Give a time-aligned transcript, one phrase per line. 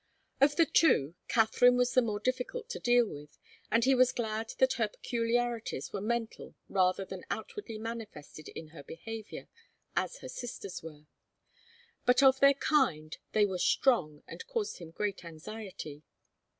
[0.39, 3.37] Of the two, Katharine was the more difficult to deal with,
[3.69, 8.83] and he was glad that her peculiarities were mental rather than outwardly manifested in her
[8.83, 9.47] behaviour,
[9.95, 11.05] as her sister's were.
[12.03, 16.01] But of their kind, they were strong and caused him great anxiety.